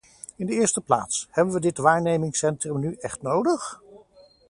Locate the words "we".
1.53-1.59